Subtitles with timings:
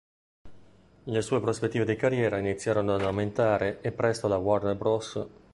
[1.03, 5.27] Le sue prospettive di carriera iniziarono ad aumentare e presto la Warner Bros.